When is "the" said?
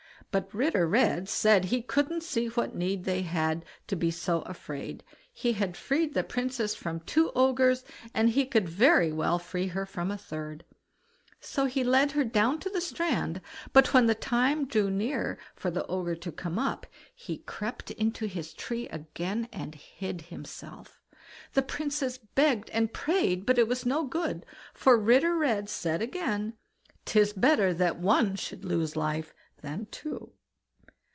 6.13-6.23, 12.69-12.79, 14.05-14.15, 15.69-15.85, 21.55-21.61